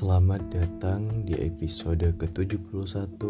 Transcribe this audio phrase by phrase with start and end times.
[0.00, 3.20] Selamat datang di episode ke-71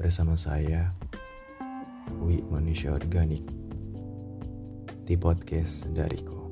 [0.00, 0.96] bersama saya
[2.24, 3.44] Wi Manusia Organik
[5.04, 6.48] di podcast Dariku.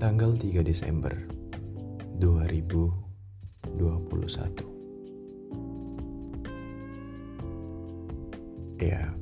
[0.00, 1.12] Tanggal 3 Desember
[2.16, 3.76] 2021.
[8.80, 9.12] Ya,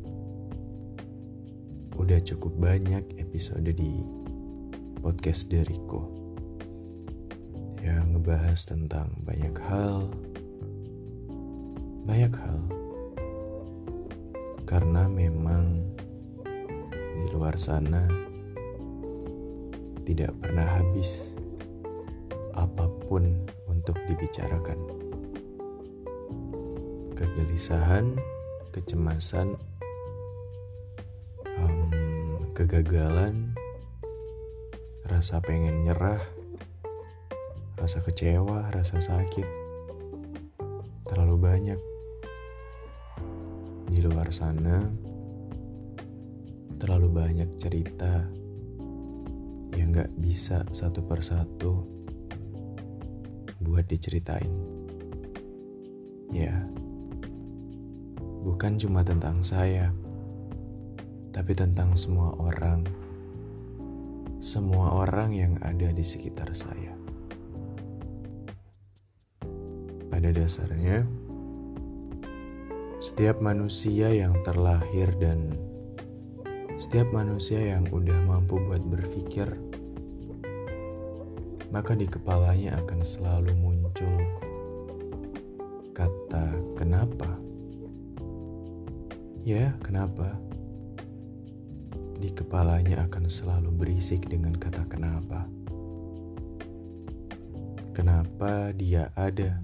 [1.99, 3.99] udah cukup banyak episode di
[4.99, 6.03] podcast dariku.
[7.79, 10.11] Yang ngebahas tentang banyak hal.
[12.05, 12.61] Banyak hal.
[14.67, 15.95] Karena memang
[16.93, 18.05] di luar sana
[20.05, 21.33] tidak pernah habis
[22.59, 24.79] apa pun untuk dibicarakan.
[27.15, 28.19] Kegelisahan
[28.79, 29.57] kecemasan
[31.59, 33.48] um, kegagalan
[35.09, 36.21] rasa pengen nyerah,
[37.81, 39.49] rasa kecewa, rasa sakit,
[41.09, 41.81] terlalu banyak.
[43.89, 44.85] Di luar sana,
[46.77, 48.21] terlalu banyak cerita
[49.73, 51.89] yang gak bisa satu persatu
[53.65, 54.53] buat diceritain.
[56.29, 56.53] Ya,
[58.45, 59.89] bukan cuma tentang saya,
[61.33, 62.98] tapi tentang semua orang
[64.39, 66.95] semua orang yang ada di sekitar saya.
[70.07, 71.03] Pada dasarnya,
[73.03, 75.59] setiap manusia yang terlahir dan
[76.79, 79.59] setiap manusia yang udah mampu buat berpikir,
[81.75, 84.23] maka di kepalanya akan selalu muncul
[85.99, 87.27] kata "kenapa".
[89.43, 90.48] Ya, kenapa?
[92.19, 95.47] Di kepalanya akan selalu berisik dengan kata kenapa.
[97.95, 99.63] Kenapa dia ada?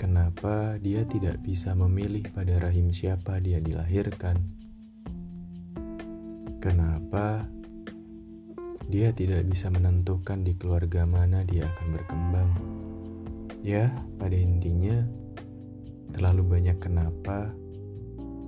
[0.00, 4.40] Kenapa dia tidak bisa memilih pada rahim siapa dia dilahirkan?
[6.58, 7.46] Kenapa
[8.88, 12.50] dia tidak bisa menentukan di keluarga mana dia akan berkembang?
[13.62, 15.06] Ya, pada intinya,
[16.10, 17.54] terlalu banyak kenapa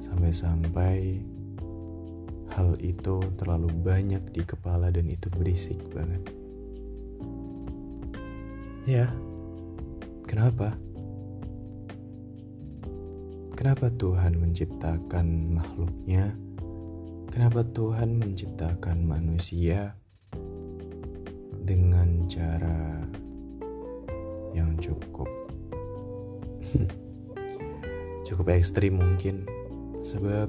[0.03, 1.23] sampai-sampai
[2.55, 6.23] hal itu terlalu banyak di kepala dan itu berisik banget.
[8.87, 9.11] Ya,
[10.31, 10.79] kenapa?
[13.59, 16.31] Kenapa Tuhan menciptakan makhluknya?
[17.35, 19.99] Kenapa Tuhan menciptakan manusia
[21.67, 23.03] dengan cara
[24.55, 25.27] yang cukup
[28.29, 29.49] cukup ekstrim mungkin
[30.05, 30.47] sebab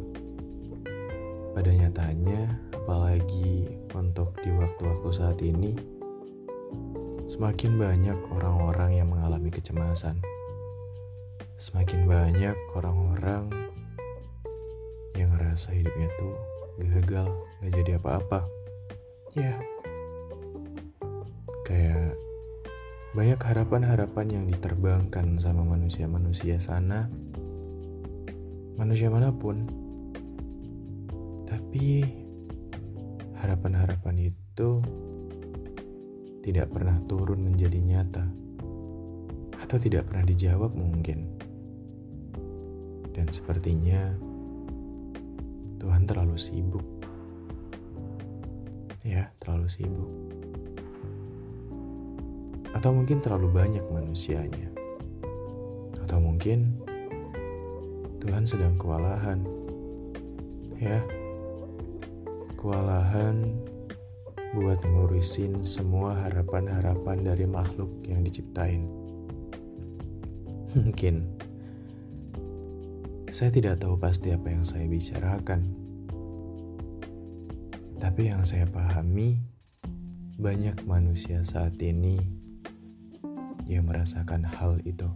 [1.55, 5.71] pada nyatanya, apalagi untuk di waktu-waktu saat ini,
[7.23, 10.19] semakin banyak orang-orang yang mengalami kecemasan.
[11.55, 13.47] Semakin banyak orang-orang
[15.15, 16.35] yang ngerasa hidupnya tuh
[16.91, 17.31] gagal,
[17.63, 18.43] gak jadi apa-apa.
[19.31, 19.55] Ya,
[21.63, 22.19] kayak
[23.15, 27.07] banyak harapan-harapan yang diterbangkan sama manusia-manusia sana,
[28.75, 29.84] manusia mana pun
[31.45, 32.05] tapi
[33.37, 34.81] harapan-harapan itu
[36.45, 38.25] tidak pernah turun menjadi nyata
[39.65, 41.25] atau tidak pernah dijawab mungkin.
[43.17, 44.13] Dan sepertinya
[45.81, 46.85] Tuhan terlalu sibuk.
[49.01, 50.11] Ya, terlalu sibuk.
[52.77, 54.69] Atau mungkin terlalu banyak manusianya.
[56.05, 56.77] Atau mungkin
[58.21, 59.41] Tuhan sedang kewalahan.
[60.77, 61.01] Ya,
[62.55, 63.55] kewalahan
[64.55, 68.87] buat ngurusin semua harapan-harapan dari makhluk yang diciptain.
[70.75, 71.27] Mungkin
[73.35, 75.67] saya tidak tahu pasti apa yang saya bicarakan,
[77.99, 79.43] tapi yang saya pahami
[80.39, 82.15] banyak manusia saat ini
[83.67, 85.11] yang merasakan hal itu.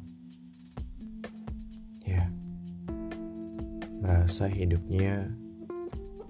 [2.04, 2.28] Ya,
[4.04, 5.32] merasa hidupnya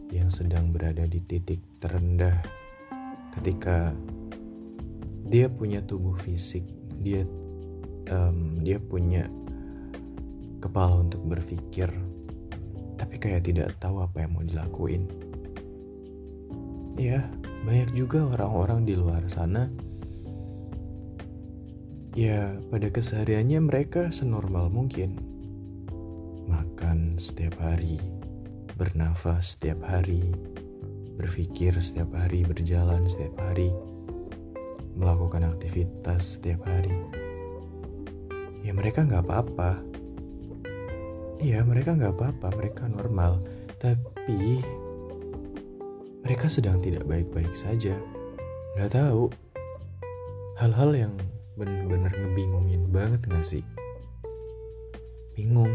[0.09, 2.41] yang sedang berada di titik terendah
[3.38, 3.94] ketika
[5.29, 6.65] dia punya tubuh fisik,
[7.06, 7.21] dia
[8.09, 9.29] um, dia punya
[10.57, 11.94] kepala untuk berpikir,
[12.97, 15.06] tapi kayak tidak tahu apa yang mau dilakuin.
[17.00, 17.23] Ya,
[17.63, 19.71] banyak juga orang-orang di luar sana.
[22.17, 25.15] Ya, pada kesehariannya mereka senormal mungkin.
[26.50, 28.01] Makan setiap hari,
[28.79, 30.31] bernafas setiap hari,
[31.19, 33.75] berpikir setiap hari, berjalan setiap hari,
[34.95, 36.95] melakukan aktivitas setiap hari.
[38.63, 39.83] Ya mereka nggak apa-apa.
[41.43, 43.43] Iya mereka nggak apa-apa, mereka normal.
[43.83, 44.63] Tapi
[46.23, 47.99] mereka sedang tidak baik-baik saja.
[48.79, 49.27] Nggak tahu.
[50.55, 51.13] Hal-hal yang
[51.59, 53.63] bener-bener ngebingungin banget gak sih?
[55.35, 55.71] Bingung.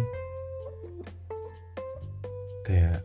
[2.65, 3.05] Kayak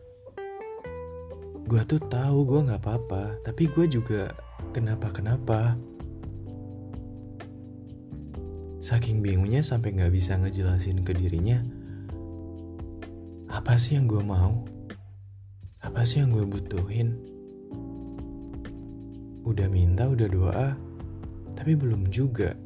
[1.68, 4.32] gue tuh tahu gue nggak apa-apa, tapi gue juga
[4.72, 5.76] kenapa-kenapa.
[8.80, 11.60] Saking bingungnya sampai nggak bisa ngejelasin ke dirinya,
[13.52, 14.64] apa sih yang gue mau?
[15.84, 17.20] Apa sih yang gue butuhin?
[19.44, 20.68] Udah minta, udah doa,
[21.52, 22.56] tapi belum juga.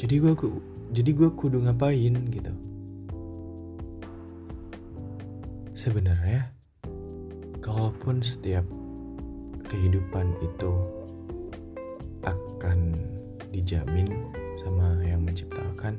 [0.00, 0.32] Jadi gue
[0.96, 2.69] jadi gue kudu ngapain gitu.
[5.80, 6.44] Sebenarnya
[7.64, 8.68] kalaupun setiap
[9.64, 10.76] kehidupan itu
[12.20, 13.00] akan
[13.48, 14.28] dijamin
[14.60, 15.96] sama yang menciptakan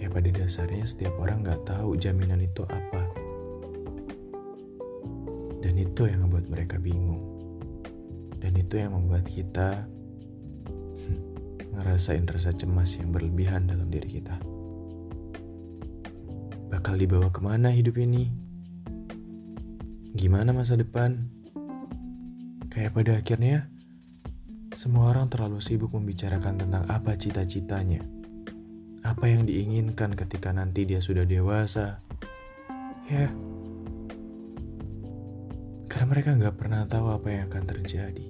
[0.00, 3.04] ya pada dasarnya setiap orang nggak tahu jaminan itu apa.
[5.60, 7.20] Dan itu yang membuat mereka bingung.
[8.40, 9.84] Dan itu yang membuat kita
[11.76, 14.51] ngerasain rasa cemas yang berlebihan dalam diri kita
[16.82, 18.26] bakal dibawa ke mana hidup ini
[20.18, 21.30] Gimana masa depan?
[22.74, 23.70] Kayak pada akhirnya,
[24.74, 28.02] semua orang terlalu sibuk membicarakan tentang apa cita-citanya,
[29.06, 32.02] apa yang diinginkan ketika nanti dia sudah dewasa.
[33.06, 33.30] Ya,
[35.86, 38.26] karena mereka nggak pernah tahu apa yang akan terjadi.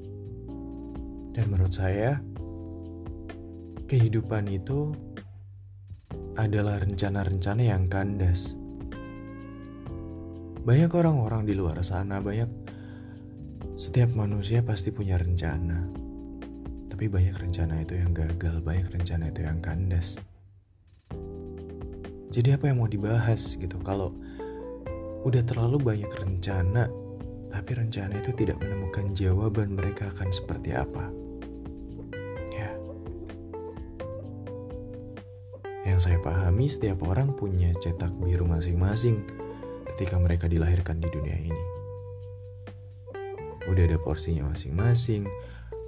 [1.32, 2.20] Dan menurut saya,
[3.88, 4.92] kehidupan itu
[6.36, 8.56] adalah rencana-rencana yang kandas
[10.62, 12.46] banyak orang-orang di luar sana, banyak
[13.74, 15.90] setiap manusia pasti punya rencana.
[16.86, 20.22] Tapi banyak rencana itu yang gagal, banyak rencana itu yang kandas.
[22.30, 24.14] Jadi apa yang mau dibahas gitu kalau
[25.26, 26.86] udah terlalu banyak rencana
[27.50, 31.10] tapi rencana itu tidak menemukan jawaban mereka akan seperti apa.
[35.82, 39.26] Yang saya pahami setiap orang punya cetak biru masing-masing
[39.94, 41.64] ketika mereka dilahirkan di dunia ini.
[43.66, 45.26] Udah ada porsinya masing-masing,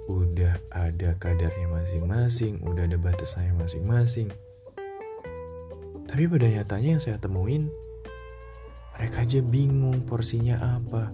[0.07, 4.31] udah ada kadarnya masing-masing, udah ada batasannya masing-masing.
[6.05, 7.67] Tapi pada nyatanya yang saya temuin,
[8.95, 11.11] mereka aja bingung porsinya apa,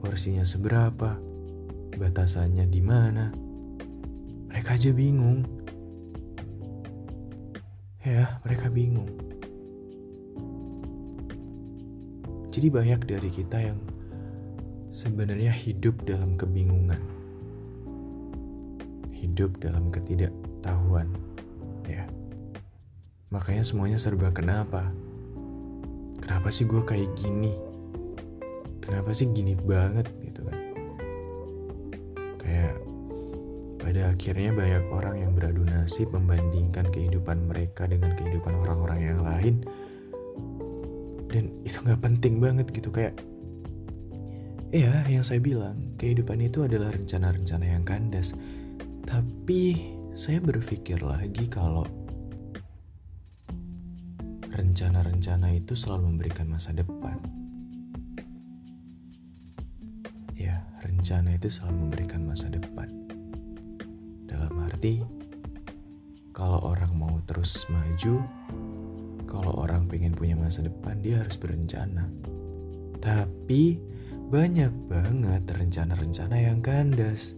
[0.00, 1.20] porsinya seberapa,
[2.00, 3.28] batasannya di mana.
[4.48, 5.59] Mereka aja bingung.
[8.10, 9.06] Ya, mereka bingung.
[12.50, 13.78] Jadi banyak dari kita yang
[14.90, 16.98] sebenarnya hidup dalam kebingungan.
[19.14, 21.06] Hidup dalam ketidaktahuan.
[21.86, 22.10] Ya.
[23.30, 24.90] Makanya semuanya serba kenapa.
[26.18, 27.54] Kenapa sih gue kayak gini?
[28.82, 30.10] Kenapa sih gini banget
[34.00, 39.60] pada akhirnya banyak orang yang beradu nasib membandingkan kehidupan mereka dengan kehidupan orang-orang yang lain
[41.28, 43.12] dan itu nggak penting banget gitu kayak
[44.72, 48.32] Iya, yang saya bilang, kehidupan itu adalah rencana-rencana yang kandas.
[49.04, 51.84] Tapi saya berpikir lagi kalau
[54.54, 57.18] rencana-rencana itu selalu memberikan masa depan.
[60.38, 63.09] Ya, rencana itu selalu memberikan masa depan.
[64.80, 65.04] Dalam arti,
[66.32, 68.24] kalau orang mau terus maju,
[69.28, 72.08] kalau orang pengen punya masa depan dia harus berencana.
[72.96, 73.76] Tapi
[74.32, 77.36] banyak banget rencana-rencana yang kandas.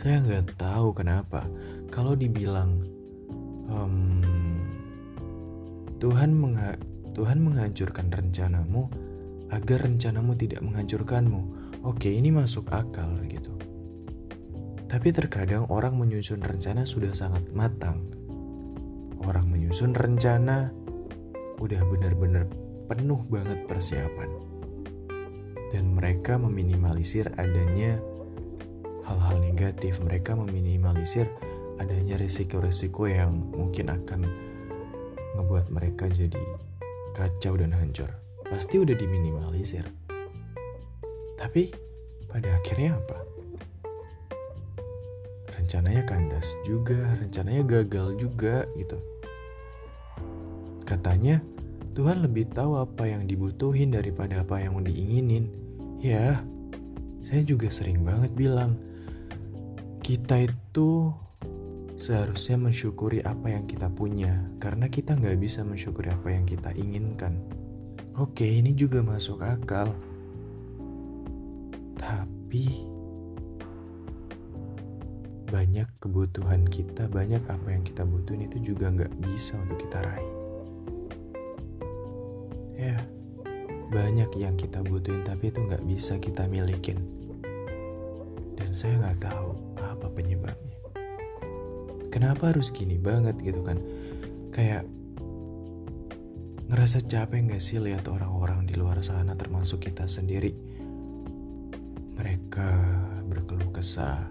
[0.00, 1.44] Saya nggak tahu kenapa.
[1.92, 2.80] Kalau dibilang
[3.68, 4.24] um,
[6.00, 6.80] Tuhan mengha
[7.12, 8.88] Tuhan menghancurkan rencanamu
[9.52, 11.40] agar rencanamu tidak menghancurkanmu.
[11.84, 13.57] Oke, ini masuk akal gitu.
[14.88, 18.08] Tapi terkadang orang menyusun rencana sudah sangat matang.
[19.20, 20.72] Orang menyusun rencana
[21.60, 22.48] udah bener-bener
[22.88, 24.32] penuh banget persiapan.
[25.68, 28.00] Dan mereka meminimalisir adanya
[29.04, 30.00] hal-hal negatif.
[30.00, 31.28] Mereka meminimalisir
[31.76, 34.24] adanya resiko-resiko yang mungkin akan
[35.36, 36.40] ngebuat mereka jadi
[37.12, 38.08] kacau dan hancur.
[38.48, 39.84] Pasti udah diminimalisir.
[41.36, 41.68] Tapi
[42.24, 43.37] pada akhirnya apa?
[45.68, 48.96] Rencananya kandas juga, rencananya gagal juga gitu.
[50.88, 51.44] Katanya
[51.92, 55.52] Tuhan lebih tahu apa yang dibutuhin daripada apa yang diinginin.
[56.00, 56.40] Ya,
[57.20, 58.80] saya juga sering banget bilang,
[60.00, 61.12] kita itu
[62.00, 67.44] seharusnya mensyukuri apa yang kita punya, karena kita nggak bisa mensyukuri apa yang kita inginkan.
[68.16, 69.92] Oke, ini juga masuk akal.
[72.00, 72.88] Tapi
[75.48, 80.32] banyak kebutuhan kita, banyak apa yang kita butuhin itu juga nggak bisa untuk kita raih.
[82.78, 82.96] Ya,
[83.88, 87.00] banyak yang kita butuhin tapi itu nggak bisa kita milikin.
[88.60, 90.76] Dan saya nggak tahu apa penyebabnya.
[92.12, 93.80] Kenapa harus gini banget gitu kan?
[94.52, 94.84] Kayak
[96.68, 100.52] ngerasa capek nggak sih lihat orang-orang di luar sana termasuk kita sendiri.
[102.20, 102.70] Mereka
[103.24, 104.28] berkeluh kesah,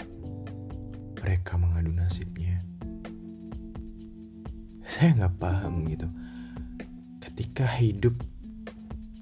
[1.21, 2.61] mereka mengadu nasibnya.
[4.87, 6.07] Saya nggak paham gitu.
[7.21, 8.17] Ketika hidup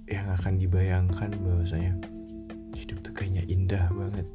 [0.05, 1.97] yang akan dibayangkan bahwasanya
[2.77, 4.27] hidup tuh kayaknya indah banget.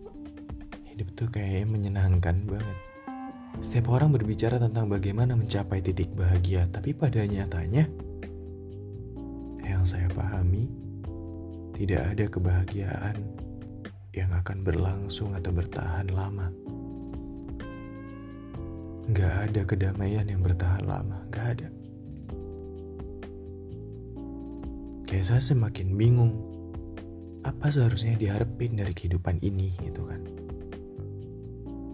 [0.90, 2.78] Hidup tuh kayaknya menyenangkan banget.
[3.60, 7.86] Setiap orang berbicara tentang bagaimana mencapai titik bahagia, tapi pada nyatanya
[9.62, 10.66] yang saya pahami
[11.76, 13.16] tidak ada kebahagiaan
[14.10, 16.50] yang akan berlangsung atau bertahan lama.
[19.10, 21.68] Gak ada kedamaian yang bertahan lama, gak ada.
[25.10, 26.38] Kayak saya semakin bingung,
[27.42, 30.22] apa seharusnya diharapin dari kehidupan ini gitu kan.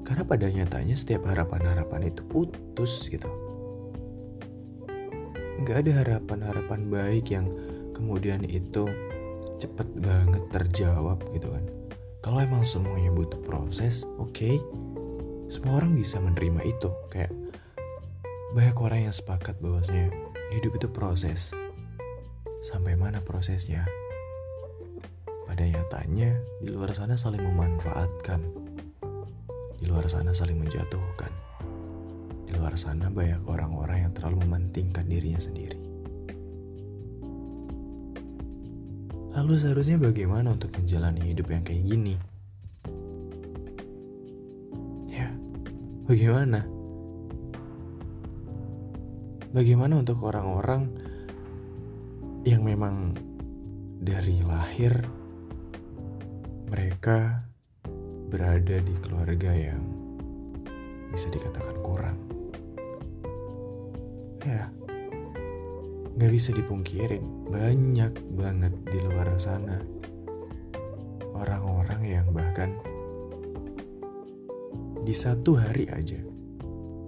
[0.05, 3.33] Karena pada nyatanya setiap harapan-harapan itu putus gitu.
[5.65, 7.49] Gak ada harapan-harapan baik yang
[7.97, 8.93] kemudian itu
[9.57, 11.65] cepet banget terjawab gitu kan.
[12.21, 14.61] Kalau emang semuanya butuh proses, oke, okay,
[15.47, 16.91] semua orang bisa menerima itu.
[17.11, 17.33] Kayak
[18.55, 20.11] banyak orang yang sepakat bahwasanya
[20.55, 21.53] hidup itu proses
[22.65, 23.87] sampai mana prosesnya.
[25.47, 28.43] Pada nyatanya, di luar sana saling memanfaatkan.
[29.79, 31.31] Di luar sana saling menjatuhkan.
[32.45, 35.79] Di luar sana banyak orang-orang yang terlalu mementingkan dirinya sendiri.
[39.37, 42.17] Lalu seharusnya bagaimana untuk menjalani hidup yang kayak gini?
[46.07, 46.63] Bagaimana?
[49.51, 50.87] Bagaimana untuk orang-orang
[52.47, 53.17] yang memang
[53.99, 54.95] dari lahir
[56.71, 57.43] mereka
[58.31, 59.83] berada di keluarga yang
[61.11, 62.19] bisa dikatakan kurang.
[64.47, 64.71] Ya,
[66.15, 69.83] nggak bisa dipungkirin banyak banget di luar sana
[71.35, 72.73] orang-orang yang bahkan
[75.07, 76.19] di satu hari aja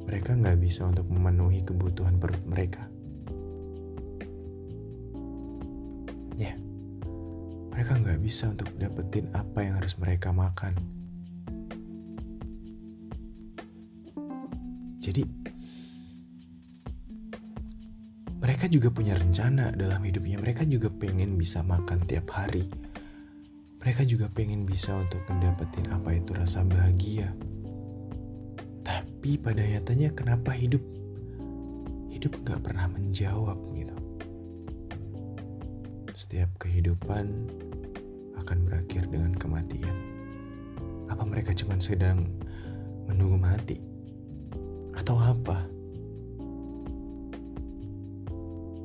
[0.08, 2.88] mereka nggak bisa untuk memenuhi kebutuhan perut mereka.
[6.40, 6.56] Ya,
[7.68, 10.72] mereka nggak bisa untuk dapetin apa yang harus mereka makan.
[15.04, 15.28] Jadi,
[18.40, 20.40] mereka juga punya rencana dalam hidupnya.
[20.40, 22.64] Mereka juga pengen bisa makan tiap hari.
[23.84, 27.28] Mereka juga pengen bisa untuk mendapatkan apa itu rasa bahagia.
[29.28, 30.80] Tapi pada nyatanya kenapa hidup
[32.08, 33.92] hidup nggak pernah menjawab gitu
[36.16, 37.28] setiap kehidupan
[38.40, 39.92] akan berakhir dengan kematian.
[41.12, 42.24] Apa mereka cuma sedang
[43.04, 43.76] menunggu mati?
[44.96, 45.60] Atau apa?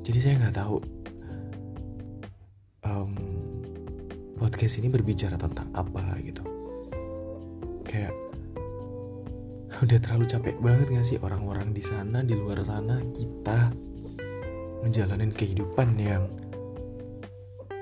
[0.03, 0.75] Jadi saya nggak tahu
[2.83, 3.15] um,
[4.35, 6.52] podcast ini berbicara tentang apa gitu.
[9.83, 13.67] Udah terlalu capek banget gak sih orang-orang di sana, di luar sana, kita
[14.79, 16.23] menjalani kehidupan yang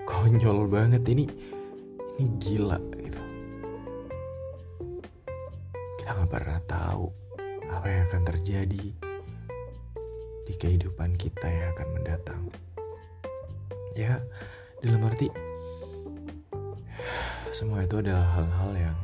[0.10, 1.06] konyol banget.
[1.06, 1.30] Ini
[2.18, 3.22] ini gila gitu.
[6.02, 7.06] Kita nggak pernah tahu
[7.70, 8.86] apa yang akan terjadi
[10.50, 12.42] di kehidupan kita yang akan mendatang.
[13.94, 14.26] Ya
[14.82, 15.30] dalam arti
[17.54, 18.98] semua itu adalah hal-hal yang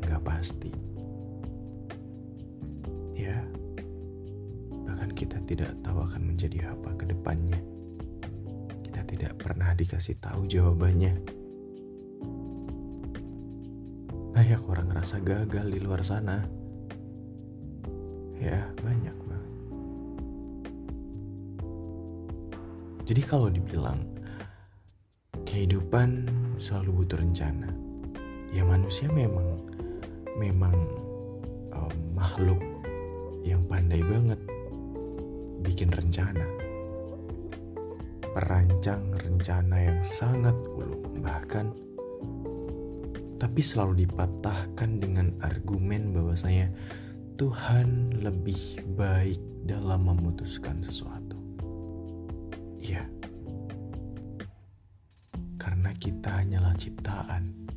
[0.00, 0.89] nggak pasti
[3.20, 3.36] ya
[4.88, 7.60] bahkan kita tidak tahu akan menjadi apa ke depannya
[9.10, 11.18] tidak pernah dikasih tahu jawabannya.
[14.30, 16.46] Banyak orang ngerasa gagal di luar sana.
[18.40, 19.12] Ya, banyak.
[23.04, 24.06] Jadi kalau dibilang
[25.42, 26.30] kehidupan
[26.62, 27.74] selalu butuh rencana,
[28.54, 29.58] ya manusia memang
[30.38, 30.78] memang
[31.74, 32.62] um, makhluk
[33.44, 34.40] yang pandai banget
[35.60, 36.60] bikin rencana
[38.34, 41.74] merancang rencana yang sangat ulung, bahkan
[43.40, 46.70] tapi selalu dipatahkan dengan argumen bahwasanya
[47.40, 51.40] Tuhan lebih baik dalam memutuskan sesuatu.
[52.76, 53.08] Iya.
[55.56, 57.69] Karena kita hanyalah ciptaan.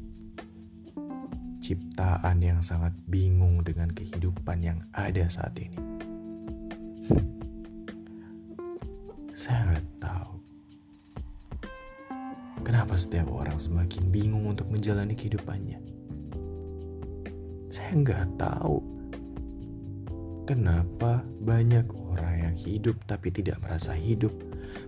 [1.74, 5.74] Ciptaan yang sangat bingung dengan kehidupan yang ada saat ini.
[9.34, 10.38] Saya nggak tahu
[12.62, 15.82] kenapa setiap orang semakin bingung untuk menjalani kehidupannya.
[17.74, 18.78] Saya nggak tahu
[20.46, 24.30] kenapa banyak orang yang hidup tapi tidak merasa hidup.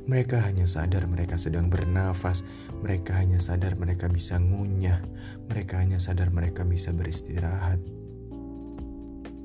[0.06, 2.46] Mereka hanya sadar mereka sedang bernafas,
[2.82, 5.02] mereka hanya sadar mereka bisa ngunyah,
[5.50, 7.82] mereka hanya sadar mereka bisa beristirahat.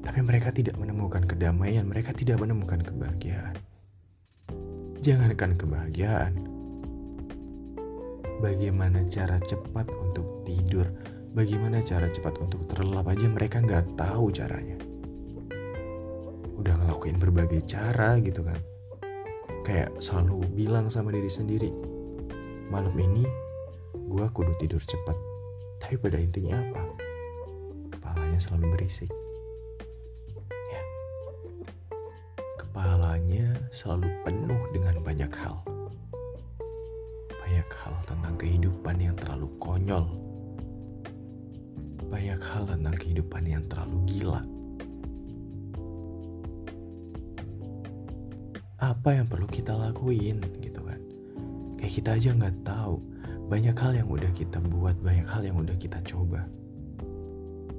[0.01, 3.57] Tapi mereka tidak menemukan kedamaian, mereka tidak menemukan kebahagiaan.
[5.01, 6.35] Jangankan kebahagiaan,
[8.41, 10.89] bagaimana cara cepat untuk tidur,
[11.37, 14.77] bagaimana cara cepat untuk terlelap aja mereka nggak tahu caranya.
[16.61, 18.61] Udah ngelakuin berbagai cara gitu kan.
[19.63, 21.71] Kayak selalu bilang sama diri sendiri,
[22.69, 23.25] malam ini
[23.95, 25.17] gue kudu tidur cepat.
[25.81, 26.83] Tapi pada intinya apa?
[27.95, 29.11] Kepalanya selalu berisik.
[32.81, 35.59] kepalanya selalu penuh dengan banyak hal.
[37.29, 40.07] Banyak hal tentang kehidupan yang terlalu konyol.
[42.09, 44.41] Banyak hal tentang kehidupan yang terlalu gila.
[48.81, 51.01] Apa yang perlu kita lakuin gitu kan?
[51.77, 52.97] Kayak kita aja nggak tahu.
[53.53, 56.49] Banyak hal yang udah kita buat, banyak hal yang udah kita coba.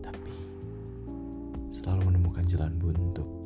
[0.05, 0.33] Tapi
[1.73, 3.41] selalu menemukan jalan buntu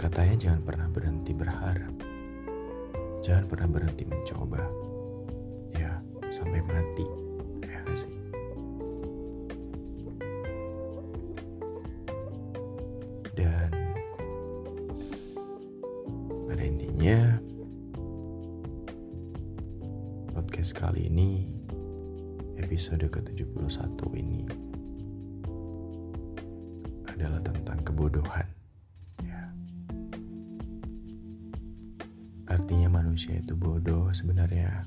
[0.00, 1.92] Katanya jangan pernah berhenti berharap.
[3.20, 4.64] Jangan pernah berhenti mencoba.
[5.76, 6.00] Ya,
[6.32, 7.04] sampai mati.
[7.60, 8.19] Ya gak sih?
[13.40, 13.72] Dan
[16.44, 17.40] pada intinya
[20.36, 21.48] podcast kali ini
[22.60, 24.44] episode ke-71 ini
[27.08, 28.44] adalah tentang kebodohan.
[32.44, 34.84] Artinya manusia itu bodoh sebenarnya.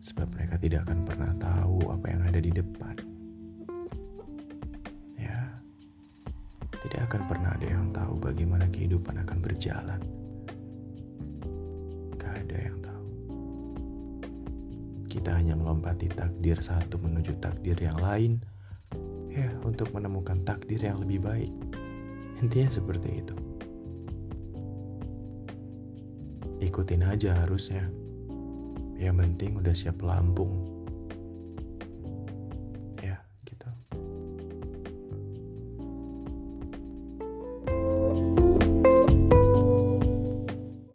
[0.00, 3.07] Sebab mereka tidak akan pernah tahu apa yang ada di depan.
[7.08, 10.00] Akan pernah ada yang tahu bagaimana kehidupan akan berjalan.
[12.20, 13.06] Gak ada yang tahu.
[15.08, 18.36] Kita hanya melompati takdir satu menuju takdir yang lain,
[19.32, 21.52] ya, untuk menemukan takdir yang lebih baik.
[22.44, 23.36] Intinya seperti itu
[26.58, 27.86] ikutin aja harusnya
[28.98, 30.77] yang penting udah siap lambung